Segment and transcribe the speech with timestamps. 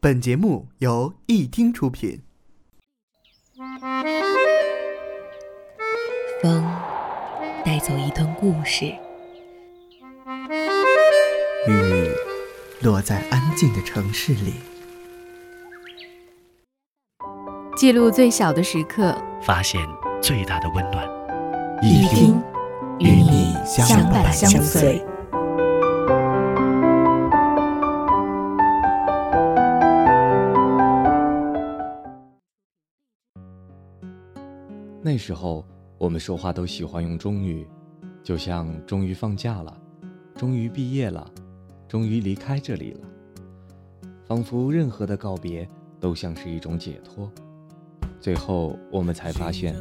[0.00, 2.22] 本节目由一听出品。
[6.40, 6.64] 风
[7.64, 8.84] 带走一段故事，
[11.66, 12.12] 雨
[12.80, 14.54] 落在安静的城市里，
[17.76, 19.84] 记录最小的时刻，发现
[20.22, 21.04] 最大的温暖。
[21.82, 22.40] 一听
[23.00, 25.04] 与你相伴相随。
[35.00, 35.64] 那时候，
[35.96, 37.66] 我们说话都喜欢用终于，
[38.22, 39.80] 就像终于放假了，
[40.34, 41.30] 终于毕业了，
[41.86, 43.00] 终于离开这里了，
[44.26, 45.68] 仿佛任何的告别
[46.00, 47.30] 都像是一种解脱。
[48.20, 49.76] 最后，我们才发现，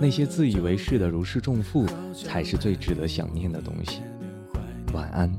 [0.00, 4.02] 那些自以为是的如释重负，才是最值得想念的东西。
[4.92, 5.32] 晚安。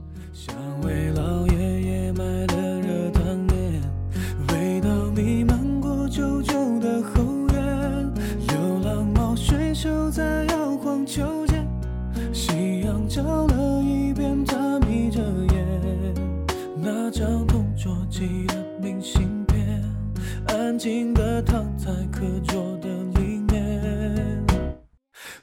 [20.71, 22.87] 安静地躺在课桌的
[23.19, 24.41] 里面。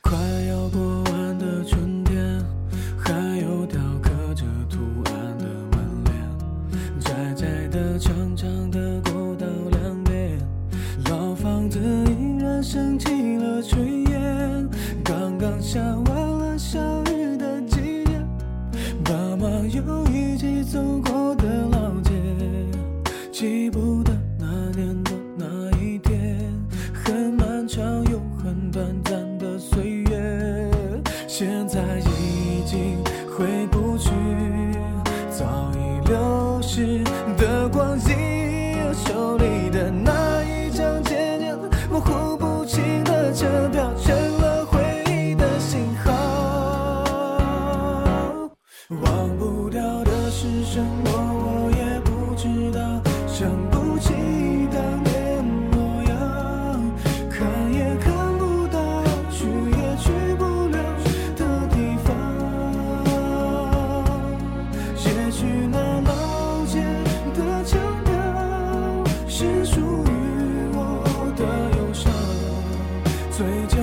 [0.01, 0.17] 快
[0.49, 2.43] 要过完的春天，
[2.97, 3.13] 还
[3.43, 5.45] 有雕刻着图案的
[5.77, 6.17] 门帘，
[6.99, 10.39] 窄窄的、长长的过道两边，
[11.11, 14.67] 老房子依然升起了炊烟。
[15.05, 16.81] 刚刚下完了小
[17.13, 18.25] 雨的季节，
[19.05, 21.08] 爸妈又一起走过
[39.79, 41.57] 的那一张渐渐
[41.89, 46.11] 模糊不清的车票，成了回忆的信号。
[48.91, 51.18] 忘不掉的是什么，
[73.39, 73.78] 最近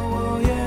[0.00, 0.59] 我也。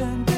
[0.00, 0.29] 真。